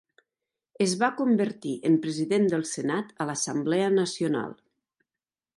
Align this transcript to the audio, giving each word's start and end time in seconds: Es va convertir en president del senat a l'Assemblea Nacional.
Es 0.85 0.95
va 1.01 1.09
convertir 1.19 1.75
en 1.91 1.99
president 2.07 2.49
del 2.55 2.65
senat 2.73 3.15
a 3.27 3.31
l'Assemblea 3.31 3.93
Nacional. 4.01 4.61